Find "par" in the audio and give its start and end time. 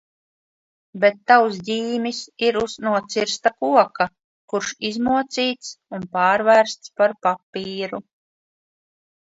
7.03-7.15